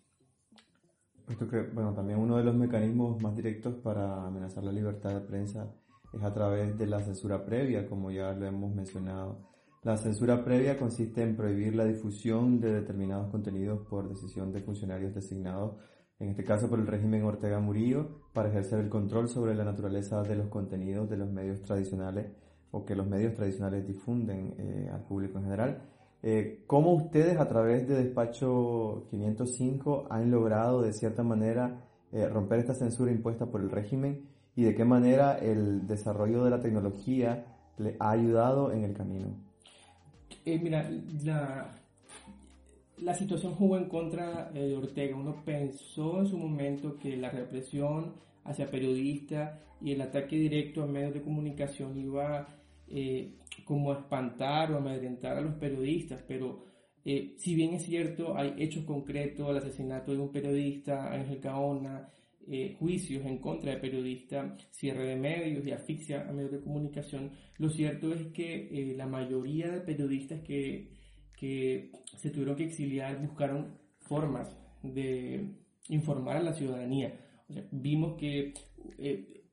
Puesto 1.25 1.49
que, 1.49 1.62
bueno, 1.73 1.95
también 1.95 2.19
uno 2.19 2.37
de 2.39 2.45
los 2.45 2.57
mecanismos 2.57 3.23
más 3.23 3.37
directos 3.37 3.77
para 3.77 4.27
amenazar 4.27 4.65
la 4.65 4.73
libertad 4.73 5.15
de 5.15 5.21
prensa 5.21 5.73
es 6.12 6.23
a 6.23 6.33
través 6.33 6.77
de 6.77 6.87
la 6.87 7.01
censura 7.01 7.45
previa, 7.45 7.87
como 7.89 8.11
ya 8.11 8.33
lo 8.33 8.47
hemos 8.47 8.75
mencionado. 8.75 9.49
La 9.83 9.97
censura 9.97 10.45
previa 10.45 10.77
consiste 10.77 11.23
en 11.23 11.37
prohibir 11.37 11.75
la 11.75 11.85
difusión 11.85 12.61
de 12.61 12.73
determinados 12.73 13.31
contenidos 13.31 13.87
por 13.89 14.09
decisión 14.09 14.53
de 14.53 14.61
funcionarios 14.61 15.15
designados, 15.15 15.77
en 16.19 16.31
este 16.31 16.45
caso 16.45 16.69
por 16.69 16.81
el 16.81 16.87
régimen 16.87 17.23
Ortega 17.23 17.61
Murillo, 17.61 18.23
para 18.35 18.51
ejercer 18.51 18.81
el 18.81 18.91
control 18.91 19.29
sobre 19.29 19.55
la 19.55 19.65
naturaleza 19.65 20.23
de 20.23 20.37
los 20.37 20.49
contenidos 20.49 21.09
de 21.09 21.17
los 21.17 21.31
medios 21.31 21.62
tradicionales 21.62 22.27
o 22.72 22.84
que 22.84 22.94
los 22.94 23.06
medios 23.06 23.34
tradicionales 23.34 23.87
difunden 23.87 24.55
eh, 24.58 24.90
al 24.93 25.02
público 25.02 25.38
en 25.38 25.44
general. 25.44 25.82
Eh, 26.22 26.64
¿Cómo 26.67 26.93
ustedes 26.93 27.38
a 27.38 27.49
través 27.49 27.88
de 27.88 27.94
Despacho 28.02 29.06
505 29.11 30.06
han 30.11 30.31
logrado 30.31 30.82
de 30.82 30.93
cierta 30.93 31.22
manera 31.22 31.81
eh, 32.12 32.28
romper 32.28 32.58
esta 32.58 32.75
censura 32.75 33.11
impuesta 33.11 33.46
por 33.46 33.61
el 33.61 33.71
régimen 33.71 34.26
y 34.56 34.64
de 34.64 34.75
qué 34.75 34.85
manera 34.85 35.38
el 35.38 35.87
desarrollo 35.87 36.45
de 36.45 36.50
la 36.50 36.61
tecnología 36.61 37.47
le 37.78 37.97
ha 37.99 38.11
ayudado 38.11 38.73
en 38.73 38.85
el 38.85 38.92
camino? 38.92 39.28
Eh, 40.45 40.59
mira, 40.59 40.90
la, 41.25 41.73
la 42.99 43.14
situación 43.14 43.54
jugó 43.54 43.78
en 43.78 43.87
contra 43.87 44.50
eh, 44.54 44.61
de 44.61 44.76
Ortega. 44.76 45.16
Uno 45.16 45.37
pensó 45.45 46.21
en 46.21 46.26
su 46.26 46.37
momento 46.37 46.99
que 46.99 47.16
la 47.16 47.30
represión 47.30 48.14
hacia 48.45 48.71
periodistas 48.71 49.59
y 49.80 49.92
el 49.92 50.00
ataque 50.00 50.37
directo 50.37 50.83
a 50.83 50.87
medios 50.87 51.14
de 51.14 51.23
comunicación 51.23 51.97
iba 51.97 52.47
eh, 52.90 53.37
como 53.64 53.92
espantar 53.92 54.73
o 54.73 54.78
amedrentar 54.78 55.37
a 55.37 55.40
los 55.40 55.54
periodistas, 55.54 56.23
pero 56.26 56.68
si 57.02 57.54
bien 57.54 57.73
es 57.75 57.85
cierto, 57.85 58.37
hay 58.37 58.54
hechos 58.59 58.85
concretos, 58.85 59.49
el 59.49 59.56
asesinato 59.56 60.12
de 60.12 60.18
un 60.18 60.30
periodista, 60.30 61.11
Ángel 61.11 61.40
Caona, 61.40 62.11
eh, 62.52 62.75
juicios 62.80 63.25
en 63.26 63.38
contra 63.38 63.70
de 63.70 63.76
periodistas, 63.76 64.66
cierre 64.70 65.06
de 65.06 65.14
medios 65.14 65.64
y 65.64 65.70
asfixia 65.70 66.28
a 66.28 66.32
medios 66.32 66.50
de 66.50 66.61
comunicación, 66.61 67.30
lo 67.59 67.70
cierto 67.70 68.12
es 68.12 68.26
que 68.32 68.68
eh, 68.73 68.97
la 68.97 69.06
mayoría 69.06 69.70
de 69.70 69.80
periodistas 69.80 70.40
que, 70.40 70.90
que 71.37 71.92
se 72.16 72.30
tuvieron 72.30 72.56
que 72.56 72.64
exiliar 72.64 73.20
buscaron 73.25 73.78
formas 74.00 74.56
de 74.82 75.54
informar 75.90 76.38
a 76.38 76.42
la 76.42 76.52
ciudadanía. 76.52 77.20
vimos 77.70 78.16
que 78.18 78.52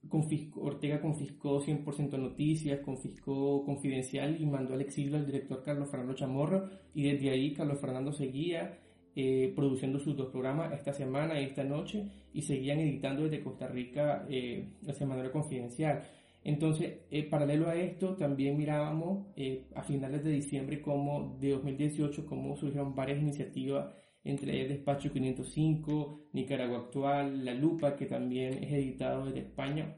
eh, 0.03 0.51
Ortega 0.55 1.01
confiscó 1.01 1.61
100% 1.61 2.17
noticias, 2.17 2.79
confiscó 2.81 3.63
Confidencial 3.65 4.39
y 4.39 4.45
mandó 4.45 4.73
al 4.73 4.81
exilio 4.81 5.17
al 5.17 5.25
director 5.25 5.63
Carlos 5.63 5.89
Fernando 5.89 6.13
Chamorro 6.13 6.69
y 6.93 7.03
desde 7.03 7.29
ahí 7.29 7.53
Carlos 7.53 7.79
Fernando 7.79 8.11
seguía 8.11 8.79
eh, 9.19 9.51
produciendo 9.55 9.97
sus 9.97 10.15
dos 10.15 10.29
programas 10.29 10.71
esta 10.73 10.93
semana 10.93 11.41
y 11.41 11.45
esta 11.45 11.63
noche 11.63 12.07
y 12.33 12.43
seguían 12.43 12.79
editando 12.79 13.23
desde 13.23 13.43
Costa 13.43 13.67
Rica 13.67 14.27
eh, 14.29 14.73
la 14.83 14.93
Semana 14.93 15.31
Confidencial. 15.31 16.03
Entonces, 16.43 16.99
eh, 17.09 17.23
paralelo 17.23 17.67
a 17.67 17.75
esto, 17.75 18.15
también 18.15 18.55
mirábamos 18.55 19.25
a 19.73 19.81
finales 19.81 20.23
de 20.23 20.29
diciembre 20.29 20.83
como 20.83 21.35
de 21.39 21.49
2018 21.49 22.27
cómo 22.27 22.55
surgieron 22.55 22.93
varias 22.93 23.19
iniciativas 23.19 23.91
entre 24.29 24.61
el 24.61 24.69
Despacho 24.69 25.11
505, 25.11 26.29
Nicaragua 26.33 26.79
Actual, 26.79 27.45
La 27.45 27.53
Lupa, 27.53 27.95
que 27.95 28.05
también 28.05 28.63
es 28.63 28.71
editado 28.73 29.25
desde 29.25 29.39
España. 29.39 29.97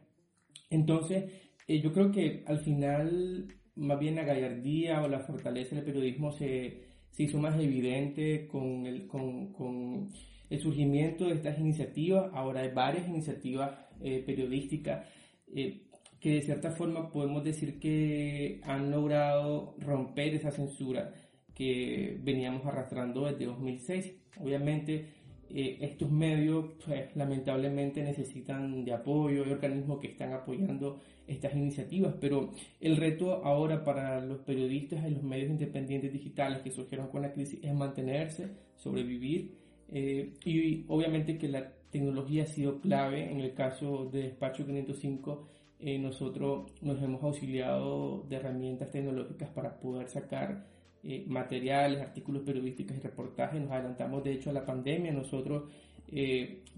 Entonces, 0.69 1.31
yo 1.67 1.91
creo 1.93 2.11
que 2.11 2.43
al 2.47 2.59
final, 2.59 3.47
más 3.75 3.99
bien 3.99 4.15
la 4.15 4.23
gallardía 4.23 5.01
o 5.01 5.07
la 5.07 5.19
fortaleza 5.19 5.75
del 5.75 5.85
periodismo 5.85 6.31
se, 6.31 6.83
se 7.11 7.23
hizo 7.23 7.39
más 7.39 7.59
evidente 7.59 8.47
con, 8.47 8.85
el, 8.85 9.07
con, 9.07 9.51
con 9.53 10.09
el 10.49 10.59
surgimiento 10.59 11.25
de 11.25 11.35
estas 11.35 11.59
iniciativas, 11.59 12.31
ahora 12.33 12.61
hay 12.61 12.71
varias 12.71 13.07
iniciativas 13.07 13.71
eh, 14.01 14.23
periodísticas 14.25 15.07
eh, 15.53 15.85
que 16.19 16.35
de 16.35 16.41
cierta 16.41 16.71
forma 16.71 17.11
podemos 17.11 17.43
decir 17.43 17.79
que 17.79 18.59
han 18.63 18.91
logrado 18.91 19.75
romper 19.79 20.35
esa 20.35 20.51
censura 20.51 21.13
que 21.59 22.17
veníamos 22.23 22.65
arrastrando 22.65 23.25
desde 23.25 23.45
2006. 23.45 24.13
Obviamente 24.39 25.07
eh, 25.49 25.77
estos 25.81 26.09
medios 26.09 26.67
pues, 26.85 27.13
lamentablemente 27.17 28.01
necesitan 28.01 28.85
de 28.85 28.93
apoyo, 28.93 29.43
hay 29.43 29.51
organismos 29.51 29.99
que 29.99 30.07
están 30.07 30.31
apoyando 30.31 31.01
estas 31.27 31.53
iniciativas, 31.53 32.15
pero 32.21 32.51
el 32.79 32.95
reto 32.95 33.43
ahora 33.43 33.83
para 33.83 34.21
los 34.21 34.39
periodistas 34.39 35.05
y 35.05 35.11
los 35.11 35.21
medios 35.21 35.49
independientes 35.49 36.13
digitales 36.13 36.61
que 36.61 36.71
surgieron 36.71 37.09
con 37.09 37.23
la 37.23 37.33
crisis 37.33 37.59
es 37.61 37.73
mantenerse, 37.73 38.51
sobrevivir 38.77 39.51
eh, 39.89 40.31
y 40.45 40.85
obviamente 40.87 41.37
que 41.37 41.49
la 41.49 41.73
tecnología 41.91 42.43
ha 42.43 42.47
sido 42.47 42.79
clave. 42.79 43.29
En 43.29 43.41
el 43.41 43.53
caso 43.53 44.05
de 44.05 44.23
Despacho 44.23 44.65
505, 44.65 45.45
eh, 45.81 45.99
nosotros 45.99 46.71
nos 46.81 47.01
hemos 47.03 47.21
auxiliado 47.21 48.25
de 48.29 48.37
herramientas 48.37 48.91
tecnológicas 48.91 49.49
para 49.49 49.77
poder 49.77 50.07
sacar 50.07 50.78
eh, 51.03 51.25
materiales, 51.27 52.01
artículos 52.01 52.43
periodísticos 52.43 52.97
y 52.97 52.99
reportajes. 52.99 53.61
Nos 53.61 53.71
adelantamos 53.71 54.23
de 54.23 54.33
hecho 54.33 54.49
a 54.49 54.53
la 54.53 54.65
pandemia. 54.65 55.11
Nosotros, 55.11 55.71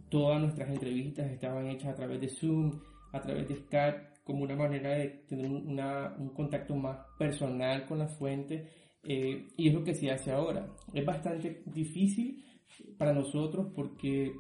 todas 0.10 0.42
nuestras 0.42 0.70
entrevistas 0.70 1.32
estaban 1.32 1.68
hechas 1.68 1.94
a 1.94 1.96
través 1.96 2.20
de 2.20 2.28
Zoom, 2.28 2.82
a 3.14 3.22
través 3.22 3.48
de 3.48 3.56
Skype, 3.56 4.12
como 4.24 4.44
una 4.44 4.56
manera 4.56 4.90
de 4.92 5.08
tener 5.28 5.50
un 5.50 6.30
contacto 6.36 6.76
más 6.76 6.98
personal 7.18 7.86
con 7.86 8.00
la 8.00 8.08
fuente. 8.08 8.68
y 9.04 9.68
es 9.68 9.74
lo 9.74 9.84
que 9.84 9.96
se 9.96 10.12
hace 10.12 10.32
ahora. 10.32 10.68
Es 10.94 11.06
bastante 11.06 11.64
difícil 11.66 12.44
para 12.98 13.14
nosotros 13.14 13.68
porque 13.74 14.34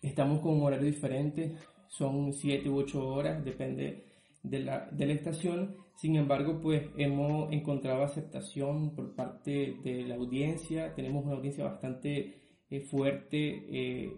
estamos 0.00 0.40
con 0.40 0.54
un 0.54 0.62
horario 0.62 0.86
diferente, 0.86 1.54
son 1.88 2.32
7 2.32 2.68
u 2.68 2.78
8 2.78 3.06
horas, 3.06 3.44
depende 3.44 4.04
de 4.42 4.58
la, 4.60 4.88
de 4.90 5.06
la 5.06 5.12
estación. 5.12 5.76
Sin 6.02 6.16
embargo, 6.16 6.58
pues 6.60 6.82
hemos 6.96 7.52
encontrado 7.52 8.02
aceptación 8.02 8.92
por 8.96 9.14
parte 9.14 9.76
de 9.84 10.02
la 10.02 10.16
audiencia, 10.16 10.92
tenemos 10.96 11.24
una 11.24 11.36
audiencia 11.36 11.62
bastante 11.62 12.42
eh, 12.68 12.80
fuerte, 12.80 13.66
eh, 13.70 14.12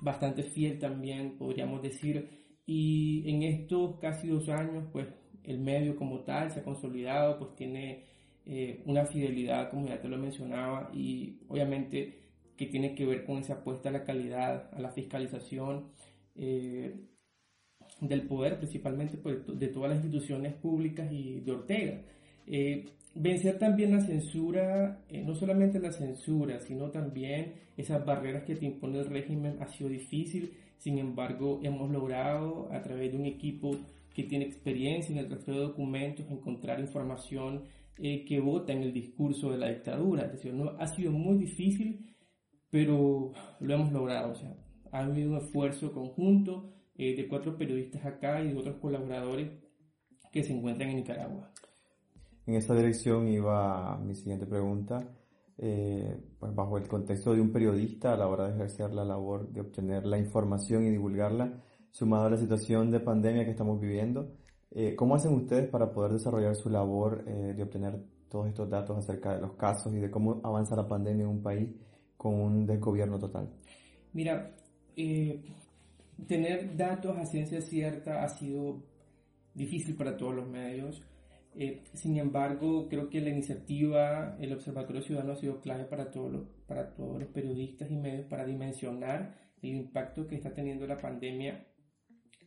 bastante 0.00 0.42
fiel 0.42 0.78
también, 0.78 1.36
podríamos 1.36 1.82
decir, 1.82 2.30
y 2.64 3.28
en 3.28 3.42
estos 3.42 3.98
casi 4.00 4.28
dos 4.28 4.48
años, 4.48 4.86
pues 4.90 5.06
el 5.44 5.58
medio 5.58 5.96
como 5.96 6.20
tal 6.20 6.50
se 6.50 6.60
ha 6.60 6.64
consolidado, 6.64 7.38
pues 7.38 7.54
tiene 7.56 8.06
eh, 8.46 8.82
una 8.86 9.04
fidelidad, 9.04 9.68
como 9.68 9.86
ya 9.86 10.00
te 10.00 10.08
lo 10.08 10.16
mencionaba, 10.16 10.90
y 10.94 11.40
obviamente 11.48 12.22
que 12.56 12.64
tiene 12.68 12.94
que 12.94 13.04
ver 13.04 13.26
con 13.26 13.36
esa 13.36 13.56
apuesta 13.56 13.90
a 13.90 13.92
la 13.92 14.04
calidad, 14.04 14.70
a 14.72 14.80
la 14.80 14.92
fiscalización 14.92 15.92
eh, 16.36 17.04
del 18.00 18.22
poder, 18.22 18.58
principalmente 18.58 19.16
pues, 19.16 19.38
de 19.46 19.68
todas 19.68 19.90
las 19.90 20.04
instituciones 20.04 20.54
públicas 20.54 21.10
y 21.10 21.40
de 21.40 21.52
Ortega. 21.52 22.02
Eh, 22.46 22.86
vencer 23.14 23.58
también 23.58 23.92
la 23.92 24.00
censura, 24.00 25.04
eh, 25.08 25.22
no 25.22 25.34
solamente 25.34 25.80
la 25.80 25.92
censura, 25.92 26.60
sino 26.60 26.90
también 26.90 27.54
esas 27.76 28.04
barreras 28.04 28.44
que 28.44 28.56
te 28.56 28.66
impone 28.66 28.98
el 28.98 29.06
régimen 29.06 29.56
ha 29.60 29.68
sido 29.68 29.90
difícil, 29.90 30.52
sin 30.76 30.98
embargo 30.98 31.60
hemos 31.62 31.90
logrado 31.90 32.68
a 32.72 32.80
través 32.82 33.12
de 33.12 33.18
un 33.18 33.26
equipo 33.26 33.76
que 34.14 34.24
tiene 34.24 34.44
experiencia 34.44 35.12
en 35.12 35.18
el 35.18 35.30
rastreo 35.30 35.56
de 35.56 35.62
documentos 35.66 36.26
encontrar 36.30 36.80
información 36.80 37.64
que 37.96 38.40
vota 38.40 38.72
en 38.72 38.84
el 38.84 38.92
discurso 38.92 39.50
de 39.50 39.58
la 39.58 39.70
dictadura. 39.70 40.30
Es 40.32 40.44
no, 40.54 40.70
ha 40.78 40.86
sido 40.86 41.10
muy 41.10 41.36
difícil 41.36 42.08
pero 42.70 43.32
lo 43.60 43.74
hemos 43.74 43.92
logrado. 43.92 44.32
O 44.32 44.34
sea, 44.34 44.54
ha 44.92 45.00
habido 45.00 45.30
un 45.30 45.38
esfuerzo 45.38 45.92
conjunto 45.92 46.72
eh, 46.98 47.16
de 47.16 47.28
cuatro 47.28 47.56
periodistas 47.56 48.04
acá 48.04 48.40
y 48.42 48.48
de 48.48 48.58
otros 48.58 48.76
colaboradores 48.76 49.50
que 50.30 50.42
se 50.42 50.52
encuentran 50.52 50.90
en 50.90 50.96
Nicaragua. 50.96 51.50
En 52.46 52.54
esta 52.54 52.74
dirección 52.74 53.28
iba 53.28 53.96
mi 53.98 54.14
siguiente 54.14 54.46
pregunta. 54.46 55.08
Eh, 55.60 56.16
pues 56.38 56.54
bajo 56.54 56.78
el 56.78 56.86
contexto 56.86 57.34
de 57.34 57.40
un 57.40 57.50
periodista 57.50 58.12
a 58.12 58.16
la 58.16 58.28
hora 58.28 58.46
de 58.46 58.54
ejercer 58.54 58.92
la 58.92 59.04
labor 59.04 59.50
de 59.50 59.60
obtener 59.60 60.06
la 60.06 60.16
información 60.16 60.86
y 60.86 60.90
divulgarla, 60.90 61.60
sumado 61.90 62.26
a 62.26 62.30
la 62.30 62.36
situación 62.36 62.92
de 62.92 63.00
pandemia 63.00 63.44
que 63.44 63.50
estamos 63.50 63.80
viviendo, 63.80 64.36
eh, 64.70 64.94
¿cómo 64.94 65.16
hacen 65.16 65.32
ustedes 65.32 65.68
para 65.68 65.90
poder 65.92 66.12
desarrollar 66.12 66.54
su 66.54 66.70
labor 66.70 67.24
de 67.24 67.60
obtener 67.60 67.98
todos 68.28 68.46
estos 68.46 68.68
datos 68.68 68.98
acerca 68.98 69.34
de 69.34 69.40
los 69.40 69.54
casos 69.54 69.92
y 69.94 69.98
de 69.98 70.10
cómo 70.10 70.40
avanza 70.44 70.76
la 70.76 70.86
pandemia 70.86 71.24
en 71.24 71.30
un 71.30 71.42
país 71.42 71.68
con 72.16 72.34
un 72.34 72.66
desgobierno 72.66 73.18
total? 73.18 73.48
Mira, 74.12 74.54
eh, 74.96 75.42
tener 76.26 76.76
datos 76.76 77.16
a 77.16 77.26
ciencia 77.26 77.60
cierta 77.60 78.24
ha 78.24 78.28
sido 78.28 78.82
difícil 79.54 79.96
para 79.96 80.16
todos 80.16 80.34
los 80.34 80.48
medios. 80.48 81.02
Eh, 81.54 81.82
sin 81.94 82.16
embargo, 82.18 82.88
creo 82.88 83.08
que 83.08 83.20
la 83.20 83.30
iniciativa, 83.30 84.36
el 84.40 84.52
Observatorio 84.52 85.02
Ciudadano 85.02 85.32
ha 85.32 85.36
sido 85.36 85.60
clave 85.60 85.84
para 85.84 86.10
todos, 86.10 86.32
los, 86.32 86.48
para 86.66 86.94
todos 86.94 87.18
los 87.20 87.28
periodistas 87.30 87.90
y 87.90 87.96
medios 87.96 88.26
para 88.26 88.44
dimensionar 88.44 89.34
el 89.62 89.70
impacto 89.70 90.26
que 90.26 90.36
está 90.36 90.54
teniendo 90.54 90.86
la 90.86 90.98
pandemia 90.98 91.66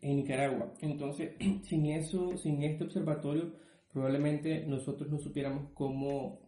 en 0.01 0.15
Nicaragua. 0.15 0.73
Entonces, 0.81 1.31
sin 1.63 1.87
eso, 1.87 2.37
sin 2.37 2.63
este 2.63 2.85
observatorio, 2.85 3.53
probablemente 3.91 4.65
nosotros 4.65 5.09
no 5.09 5.17
supiéramos 5.17 5.71
cómo, 5.73 6.39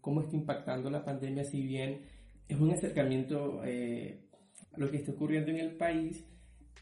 cómo 0.00 0.20
está 0.20 0.36
impactando 0.36 0.90
la 0.90 1.04
pandemia, 1.04 1.44
si 1.44 1.62
bien 1.62 2.02
es 2.48 2.60
un 2.60 2.70
acercamiento 2.70 3.62
eh, 3.64 4.26
a 4.72 4.78
lo 4.78 4.90
que 4.90 4.98
está 4.98 5.12
ocurriendo 5.12 5.50
en 5.50 5.58
el 5.58 5.76
país, 5.76 6.26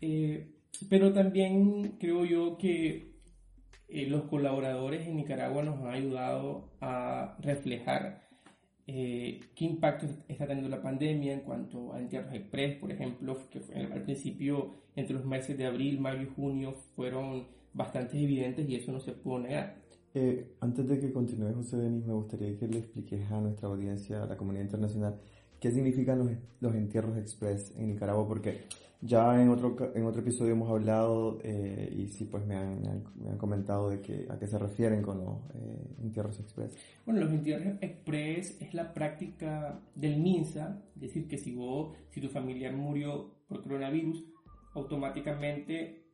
eh, 0.00 0.54
pero 0.88 1.12
también 1.12 1.96
creo 1.98 2.24
yo 2.24 2.58
que 2.58 3.14
eh, 3.88 4.06
los 4.06 4.24
colaboradores 4.24 5.06
en 5.06 5.16
Nicaragua 5.16 5.62
nos 5.62 5.80
han 5.80 5.88
ayudado 5.88 6.70
a 6.80 7.36
reflejar 7.40 8.26
qué 8.86 9.42
impacto 9.58 10.06
está 10.28 10.46
teniendo 10.46 10.74
la 10.74 10.80
pandemia 10.80 11.34
en 11.34 11.40
cuanto 11.40 11.92
a 11.92 12.00
entierros 12.00 12.32
express, 12.32 12.78
por 12.78 12.90
ejemplo, 12.90 13.36
que 13.50 13.60
al 13.74 14.02
principio 14.02 14.76
entre 14.96 15.14
los 15.14 15.26
meses 15.26 15.58
de 15.58 15.66
abril, 15.66 16.00
mayo 16.00 16.22
y 16.22 16.26
junio 16.34 16.72
fueron 16.96 17.46
bastante 17.74 18.18
evidentes 18.18 18.66
y 18.66 18.76
eso 18.76 18.90
no 18.90 19.00
se 19.00 19.12
puede 19.12 19.44
negar. 19.44 19.76
antes 20.60 20.88
de 20.88 20.98
que 20.98 21.12
continúe 21.12 21.52
José 21.52 21.76
Denis, 21.76 22.06
me 22.06 22.14
gustaría 22.14 22.58
que 22.58 22.66
le 22.66 22.78
expliques 22.78 23.30
a 23.30 23.40
nuestra 23.42 23.68
audiencia, 23.68 24.22
a 24.22 24.26
la 24.26 24.38
comunidad 24.38 24.64
internacional, 24.64 25.20
qué 25.60 25.70
significan 25.70 26.18
los, 26.18 26.30
los 26.60 26.74
entierros 26.74 27.16
express 27.16 27.74
en 27.76 27.88
Nicaragua, 27.88 28.26
porque 28.26 28.62
ya 29.00 29.40
en 29.40 29.48
otro, 29.48 29.92
en 29.94 30.04
otro 30.06 30.22
episodio 30.22 30.52
hemos 30.52 30.70
hablado 30.70 31.38
eh, 31.44 31.94
y 31.96 32.08
sí, 32.08 32.24
pues 32.24 32.44
me 32.44 32.56
han, 32.56 32.82
me 32.82 33.30
han, 33.30 33.38
comentado 33.38 33.90
de 33.90 34.00
que, 34.00 34.26
a 34.28 34.38
qué 34.38 34.46
se 34.48 34.58
refieren 34.58 35.02
con 35.02 35.18
los 35.18 35.36
eh, 35.54 35.96
entierros 36.02 36.40
express. 36.40 36.76
Bueno, 37.06 37.20
los 37.20 37.30
entierros 37.30 37.74
express 37.80 38.60
es 38.60 38.74
la 38.74 38.92
práctica 38.92 39.80
del 39.94 40.18
MINSA, 40.18 40.82
es 40.96 41.00
decir, 41.00 41.28
que 41.28 41.38
si 41.38 41.54
vos, 41.54 41.96
si 42.10 42.20
tu 42.20 42.28
familiar 42.28 42.74
murió 42.74 43.30
por 43.46 43.62
coronavirus, 43.62 44.24
automáticamente 44.74 46.04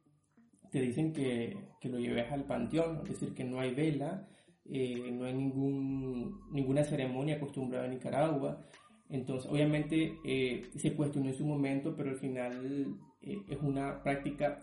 te 0.70 0.80
dicen 0.80 1.12
que, 1.12 1.56
que 1.80 1.88
lo 1.88 1.98
lleves 1.98 2.30
al 2.32 2.44
panteón, 2.44 3.00
es 3.04 3.10
decir, 3.10 3.32
que 3.32 3.44
no 3.44 3.60
hay 3.60 3.74
vela, 3.74 4.28
eh, 4.66 5.10
no 5.12 5.24
hay 5.24 5.34
ningún, 5.34 6.40
ninguna 6.50 6.84
ceremonia 6.84 7.36
acostumbrada 7.36 7.84
en 7.86 7.92
Nicaragua, 7.92 8.60
entonces, 9.08 9.50
obviamente 9.50 10.18
eh, 10.24 10.70
se 10.76 10.94
cuestionó 10.94 11.28
en 11.28 11.36
su 11.36 11.44
momento, 11.44 11.94
pero 11.96 12.10
al 12.10 12.16
final 12.16 12.96
eh, 13.20 13.42
es 13.48 13.58
una 13.60 14.02
práctica, 14.02 14.62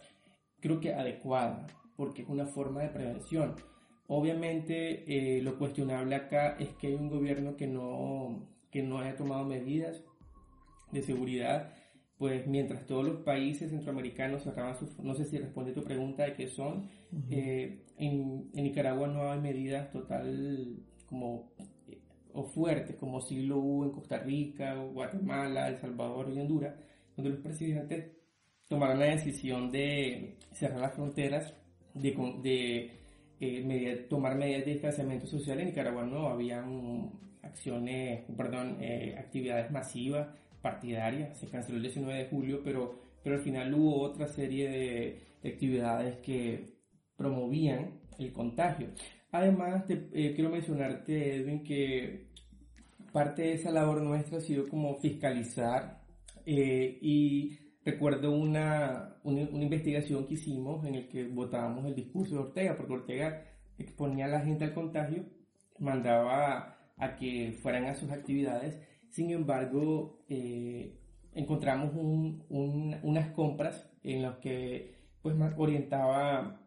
creo 0.59 0.79
que 0.79 0.93
adecuada, 0.93 1.67
porque 1.95 2.23
es 2.23 2.29
una 2.29 2.45
forma 2.45 2.81
de 2.81 2.89
prevención. 2.89 3.55
Obviamente, 4.07 5.37
eh, 5.37 5.41
lo 5.41 5.57
cuestionable 5.57 6.15
acá 6.15 6.57
es 6.59 6.69
que 6.73 6.87
hay 6.87 6.95
un 6.95 7.09
gobierno 7.09 7.55
que 7.55 7.67
no, 7.67 8.49
que 8.71 8.83
no 8.83 8.99
haya 8.99 9.15
tomado 9.15 9.45
medidas 9.45 10.03
de 10.91 11.01
seguridad, 11.01 11.73
pues 12.17 12.45
mientras 12.45 12.85
todos 12.85 13.05
los 13.05 13.17
países 13.21 13.71
centroamericanos 13.71 14.43
sacaban 14.43 14.77
sus, 14.77 14.99
no 14.99 15.15
sé 15.15 15.25
si 15.25 15.37
responde 15.37 15.71
tu 15.71 15.83
pregunta 15.83 16.23
de 16.23 16.33
qué 16.33 16.47
son, 16.47 16.89
en, 17.29 17.83
en 17.97 18.51
Nicaragua 18.53 19.07
no 19.07 19.31
hay 19.31 19.39
medidas 19.39 19.91
total 19.91 20.83
como 21.07 21.51
o 22.33 22.43
fuertes, 22.43 22.95
como 22.95 23.21
si 23.21 23.43
lo 23.43 23.57
hubo 23.57 23.85
en 23.85 23.91
Costa 23.91 24.19
Rica, 24.19 24.75
Guatemala, 24.75 25.67
El 25.67 25.77
Salvador 25.77 26.31
y 26.33 26.39
Honduras, 26.39 26.75
donde 27.15 27.31
los 27.31 27.39
presidentes 27.39 28.11
tomaron 28.67 28.99
la 28.99 29.05
decisión 29.05 29.71
de 29.71 30.37
cerrar 30.51 30.79
las 30.79 30.93
fronteras, 30.93 31.53
de, 31.93 32.11
de 32.41 33.01
eh, 33.41 34.05
tomar 34.09 34.35
medidas 34.35 34.65
de 34.65 34.73
distanciamiento 34.73 35.27
social. 35.27 35.59
En 35.59 35.67
Nicaragua 35.67 36.05
no 36.05 36.27
habían 36.27 37.11
acciones, 37.41 38.23
perdón, 38.37 38.77
eh, 38.79 39.15
actividades 39.17 39.71
masivas, 39.71 40.27
partidarias. 40.61 41.37
Se 41.39 41.47
canceló 41.47 41.77
el 41.77 41.83
19 41.83 42.19
de 42.23 42.29
julio, 42.29 42.61
pero, 42.63 42.95
pero 43.23 43.35
al 43.35 43.41
final 43.41 43.73
hubo 43.73 44.01
otra 44.01 44.27
serie 44.27 44.69
de, 44.69 45.31
actividades 45.43 46.17
que 46.17 46.77
promovían 47.15 47.99
el 48.19 48.31
contagio. 48.31 48.89
Además, 49.31 49.85
eh, 49.89 50.33
quiero 50.35 50.49
mencionarte, 50.49 51.35
Edwin, 51.37 51.63
que 51.63 52.27
parte 53.13 53.43
de 53.43 53.53
esa 53.53 53.71
labor 53.71 54.01
nuestra 54.01 54.37
ha 54.37 54.41
sido 54.41 54.67
como 54.67 54.95
fiscalizar 54.95 55.99
Eh, 56.45 56.97
y 57.01 57.59
recuerdo 57.85 58.31
una, 58.31 59.15
una, 59.23 59.41
investigación 59.41 60.25
que 60.27 60.33
hicimos 60.33 60.83
en 60.85 60.95
el 60.95 61.07
que 61.07 61.27
votábamos 61.27 61.85
el 61.85 61.95
discurso 61.95 62.33
de 62.35 62.41
Ortega, 62.41 62.75
porque 62.77 62.93
Ortega 62.93 63.45
exponía 63.77 64.25
a 64.25 64.29
la 64.29 64.41
gente 64.41 64.65
al 64.65 64.73
contagio, 64.73 65.25
mandaba 65.79 66.77
a 66.97 67.15
que 67.15 67.57
fueran 67.61 67.85
a 67.85 67.93
sus 67.95 68.09
actividades, 68.11 68.79
sin 69.09 69.29
embargo, 69.31 70.23
eh, 70.29 70.97
encontramos 71.33 71.93
un, 71.95 72.43
unas 73.03 73.31
compras 73.31 73.87
en 74.03 74.23
las 74.23 74.37
que 74.37 74.95
pues 75.21 75.35
orientaba 75.57 76.60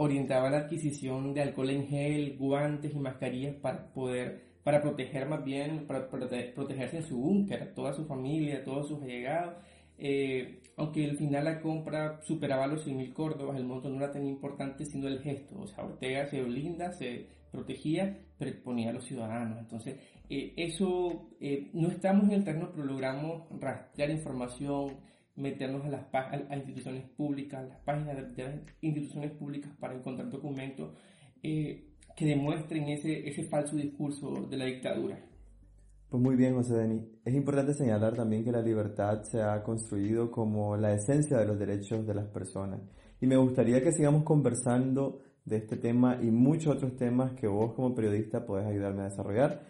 orientaba 0.00 0.48
la 0.48 0.58
adquisición 0.58 1.34
de 1.34 1.42
alcohol 1.42 1.70
en 1.70 1.86
gel, 1.86 2.36
guantes 2.38 2.94
y 2.94 2.98
mascarillas 2.98 3.56
para 3.56 3.92
poder 3.92 4.48
para 4.62 4.82
proteger 4.82 5.26
más 5.26 5.42
bien, 5.44 5.86
para 5.86 6.10
protegerse 6.10 6.98
en 6.98 7.02
su 7.02 7.16
búnker, 7.16 7.72
toda 7.74 7.94
su 7.94 8.04
familia, 8.04 8.62
todos 8.64 8.88
sus 8.88 9.02
allegados. 9.02 9.54
Eh, 9.96 10.60
aunque 10.76 11.06
al 11.06 11.16
final 11.16 11.44
la 11.46 11.60
compra 11.60 12.20
superaba 12.22 12.66
los 12.66 12.86
100.000 12.86 13.12
córdobas, 13.14 13.56
el 13.56 13.64
monto 13.64 13.88
no 13.88 13.96
era 13.96 14.12
tan 14.12 14.26
importante 14.26 14.84
sino 14.84 15.08
el 15.08 15.20
gesto. 15.20 15.58
O 15.58 15.66
sea, 15.66 15.84
Ortega 15.84 16.26
se 16.26 16.42
blinda, 16.42 16.92
se 16.92 17.26
protegía, 17.50 18.18
pero 18.36 18.50
exponía 18.50 18.90
a 18.90 18.92
los 18.92 19.04
ciudadanos. 19.04 19.58
Entonces, 19.58 19.96
eh, 20.28 20.52
eso, 20.56 21.30
eh, 21.40 21.70
no 21.72 21.88
estamos 21.88 22.24
en 22.24 22.32
el 22.32 22.44
terreno, 22.44 22.70
pero 22.70 22.84
logramos 22.84 23.44
rastrear 23.58 24.10
información, 24.10 24.98
meternos 25.38 25.84
a 25.84 25.88
las 25.88 26.02
a, 26.12 26.56
instituciones 26.56 27.04
públicas, 27.16 27.60
a 27.60 27.68
las 27.68 27.78
páginas 27.80 28.16
de, 28.36 28.42
las 28.44 28.54
instituciones 28.80 29.32
públicas 29.32 29.70
para 29.78 29.94
encontrar 29.94 30.28
documentos 30.30 30.94
eh, 31.42 31.84
que 32.16 32.26
demuestren 32.26 32.88
ese, 32.88 33.28
ese 33.28 33.44
falso 33.44 33.76
discurso 33.76 34.46
de 34.50 34.56
la 34.56 34.64
dictadura. 34.64 35.18
Pues 36.10 36.22
muy 36.22 36.36
bien, 36.36 36.54
José 36.54 36.74
Denis. 36.74 37.02
Es 37.24 37.34
importante 37.34 37.74
señalar 37.74 38.16
también 38.16 38.42
que 38.42 38.50
la 38.50 38.62
libertad 38.62 39.22
se 39.24 39.42
ha 39.42 39.62
construido 39.62 40.30
como 40.30 40.76
la 40.76 40.94
esencia 40.94 41.38
de 41.38 41.46
los 41.46 41.58
derechos 41.58 42.06
de 42.06 42.14
las 42.14 42.26
personas. 42.28 42.80
Y 43.20 43.26
me 43.26 43.36
gustaría 43.36 43.82
que 43.82 43.92
sigamos 43.92 44.24
conversando 44.24 45.20
de 45.44 45.58
este 45.58 45.76
tema 45.76 46.18
y 46.22 46.30
muchos 46.30 46.76
otros 46.76 46.96
temas 46.96 47.32
que 47.32 47.46
vos 47.46 47.74
como 47.74 47.94
periodista 47.94 48.44
podés 48.44 48.66
ayudarme 48.66 49.02
a 49.02 49.10
desarrollar. 49.10 49.62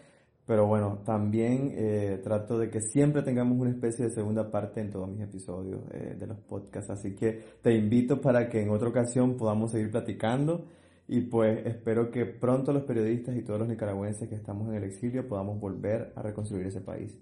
Pero 0.48 0.66
bueno, 0.66 1.02
también 1.04 1.74
eh, 1.76 2.20
trato 2.24 2.58
de 2.58 2.70
que 2.70 2.80
siempre 2.80 3.20
tengamos 3.20 3.58
una 3.58 3.68
especie 3.68 4.06
de 4.06 4.10
segunda 4.10 4.50
parte 4.50 4.80
en 4.80 4.90
todos 4.90 5.06
mis 5.06 5.20
episodios 5.20 5.82
eh, 5.92 6.16
de 6.18 6.26
los 6.26 6.38
podcasts. 6.38 6.88
Así 6.88 7.14
que 7.14 7.58
te 7.60 7.74
invito 7.74 8.18
para 8.18 8.48
que 8.48 8.62
en 8.62 8.70
otra 8.70 8.88
ocasión 8.88 9.36
podamos 9.36 9.72
seguir 9.72 9.90
platicando. 9.90 10.64
Y 11.06 11.20
pues 11.20 11.66
espero 11.66 12.10
que 12.10 12.24
pronto 12.24 12.72
los 12.72 12.84
periodistas 12.84 13.36
y 13.36 13.42
todos 13.42 13.58
los 13.58 13.68
nicaragüenses 13.68 14.26
que 14.26 14.36
estamos 14.36 14.66
en 14.70 14.76
el 14.76 14.84
exilio 14.84 15.28
podamos 15.28 15.60
volver 15.60 16.14
a 16.16 16.22
reconstruir 16.22 16.66
ese 16.66 16.80
país. 16.80 17.20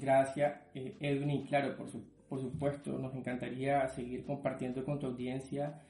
Gracias, 0.00 0.60
eh, 0.74 0.96
Edwin. 0.98 1.30
Y 1.30 1.44
claro, 1.44 1.76
por, 1.76 1.86
por 2.28 2.40
supuesto, 2.40 2.98
nos 2.98 3.14
encantaría 3.14 3.88
seguir 3.90 4.24
compartiendo 4.24 4.84
con 4.84 4.98
tu 4.98 5.06
audiencia 5.06 5.82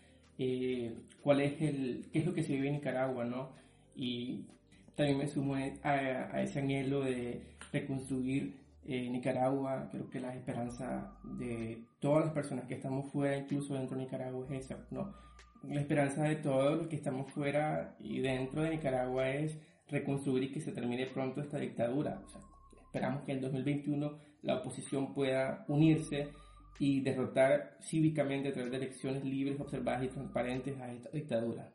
cuál 1.23 1.41
es 1.41 1.63
el, 1.63 2.05
qué 2.13 2.19
es 2.19 2.27
lo 2.27 2.35
que 2.35 2.43
se 2.43 2.53
vive 2.53 2.69
en 2.69 2.75
Nicaragua, 2.75 3.25
¿no? 3.25 3.49
Y 3.97 4.45
también 4.99 5.17
me 5.17 5.29
sumo 5.29 5.55
a, 5.55 6.43
ese 6.43 6.59
anhelo 6.59 7.05
de 7.05 7.41
reconstruir 7.73 8.59
eh, 8.85 9.09
Nicaragua. 9.09 9.89
Creo 9.93 10.11
que 10.11 10.19
la 10.19 10.35
esperanza 10.35 11.17
de 11.23 11.85
todas 12.01 12.25
las 12.25 12.35
personas 12.35 12.65
que 12.65 12.75
estamos 12.75 13.13
fuera, 13.13 13.37
incluso 13.37 13.75
dentro 13.75 13.97
de 13.97 14.03
Nicaragua, 14.03 14.45
es 14.51 14.65
esa, 14.65 14.85
¿no? 14.91 15.15
La 15.63 15.81
esperanza 15.81 16.25
de 16.25 16.35
todos 16.35 16.79
los 16.79 16.89
que 16.89 16.97
estamos 16.97 17.31
fuera 17.31 17.95
y 18.01 18.19
dentro 18.19 18.63
de 18.63 18.71
Nicaragua 18.71 19.31
es 19.31 19.57
reconstruir 19.87 20.43
y 20.43 20.53
que 20.53 20.61
se 20.61 20.73
termine 20.73 21.07
pronto 21.07 21.41
esta 21.41 21.59
dictadura. 21.59 22.21
esperamos 22.83 23.23
que 23.23 23.33
en 23.33 23.41
2021 23.41 24.19
la 24.43 24.57
oposición 24.57 25.15
pueda 25.15 25.65
unirse 25.69 26.31
y 26.81 27.03
derrotar 27.03 27.79
cívicamente 27.83 28.49
a 28.49 28.53
través 28.53 28.73
de 28.73 28.79
elecciones 28.79 29.25
libres, 29.25 29.61
observadas 29.61 30.03
y 30.03 30.09
transparentes 30.09 30.77
a 30.81 30.93
esta 30.93 31.11
dictadura. 31.11 31.73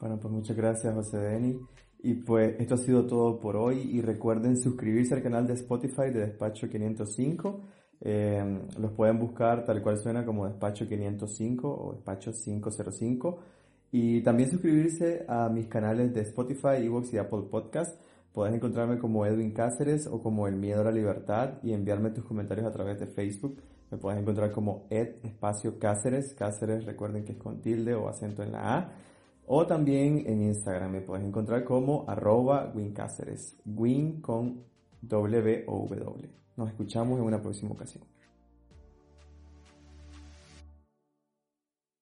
Bueno, 0.00 0.18
pues 0.18 0.34
muchas 0.34 0.56
gracias, 0.56 0.92
José 0.92 1.18
Denis. 1.18 1.56
Y 2.04 2.14
pues 2.14 2.56
esto 2.58 2.74
ha 2.74 2.78
sido 2.78 3.06
todo 3.06 3.38
por 3.38 3.56
hoy 3.56 3.88
y 3.92 4.00
recuerden 4.00 4.56
suscribirse 4.56 5.14
al 5.14 5.22
canal 5.22 5.46
de 5.46 5.54
Spotify 5.54 6.10
de 6.10 6.26
Despacho 6.26 6.68
505. 6.68 7.60
Eh, 8.00 8.60
los 8.80 8.90
pueden 8.92 9.20
buscar 9.20 9.64
tal 9.64 9.80
cual 9.80 9.98
suena 9.98 10.24
como 10.26 10.48
Despacho 10.48 10.88
505 10.88 11.68
o 11.68 11.92
Despacho 11.92 12.32
505. 12.32 13.38
Y 13.92 14.20
también 14.22 14.50
suscribirse 14.50 15.24
a 15.28 15.48
mis 15.48 15.68
canales 15.68 16.12
de 16.12 16.22
Spotify, 16.22 16.78
Evox 16.78 17.12
y 17.12 17.18
Apple 17.18 17.42
Podcast. 17.48 18.00
Puedes 18.32 18.52
encontrarme 18.52 18.98
como 18.98 19.24
Edwin 19.24 19.52
Cáceres 19.52 20.08
o 20.08 20.20
como 20.20 20.48
El 20.48 20.56
Miedo 20.56 20.80
a 20.80 20.84
la 20.84 20.90
Libertad 20.90 21.62
y 21.62 21.72
enviarme 21.72 22.10
tus 22.10 22.24
comentarios 22.24 22.66
a 22.66 22.72
través 22.72 22.98
de 22.98 23.06
Facebook. 23.06 23.62
Me 23.92 23.98
puedes 23.98 24.20
encontrar 24.20 24.50
como 24.50 24.86
Ed 24.90 25.16
Espacio 25.22 25.78
Cáceres. 25.78 26.34
Cáceres 26.34 26.84
recuerden 26.84 27.24
que 27.24 27.32
es 27.32 27.38
con 27.38 27.60
tilde 27.60 27.94
o 27.94 28.08
acento 28.08 28.42
en 28.42 28.52
la 28.52 28.76
A. 28.76 28.92
O 29.54 29.66
también 29.66 30.24
en 30.26 30.40
Instagram 30.40 30.92
me 30.92 31.02
puedes 31.02 31.26
encontrar 31.26 31.62
como 31.62 32.06
arroba 32.08 32.72
wincáceres, 32.74 33.58
win 33.66 34.22
con 34.22 34.64
W. 35.02 35.66
Nos 36.56 36.70
escuchamos 36.70 37.18
en 37.18 37.26
una 37.26 37.42
próxima 37.42 37.72
ocasión. 37.72 38.02